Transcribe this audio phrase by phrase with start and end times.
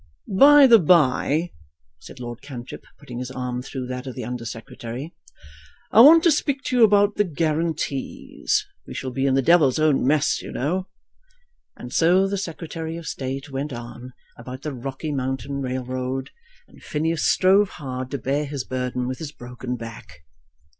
[0.35, 1.51] "By the bye,"
[1.99, 5.13] said Lord Cantrip, putting his arm through that of the Under Secretary,
[5.91, 8.65] "I wanted to speak to you about the guarantees.
[8.87, 10.87] We shall be in the devil's own mess, you know"
[11.77, 16.31] And so the Secretary of State went on about the Rocky Mountain Railroad,
[16.67, 20.21] and Phineas strove hard to bear his burden with his broken back.